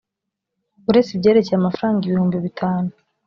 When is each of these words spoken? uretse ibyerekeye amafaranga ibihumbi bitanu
uretse 0.89 1.11
ibyerekeye 1.13 1.57
amafaranga 1.57 2.01
ibihumbi 2.03 2.37
bitanu 2.45 2.91